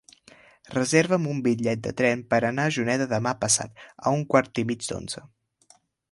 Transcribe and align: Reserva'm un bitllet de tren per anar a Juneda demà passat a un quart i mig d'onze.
Reserva'm 0.75 1.25
un 1.33 1.41
bitllet 1.47 1.83
de 1.87 1.91
tren 1.99 2.23
per 2.31 2.39
anar 2.49 2.65
a 2.69 2.71
Juneda 2.77 3.07
demà 3.11 3.33
passat 3.43 3.83
a 3.89 4.15
un 4.21 4.23
quart 4.33 4.63
i 4.63 4.65
mig 4.71 4.87
d'onze. 4.89 5.23